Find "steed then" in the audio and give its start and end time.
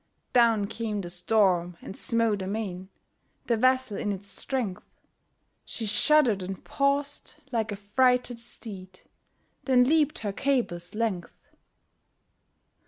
8.39-9.83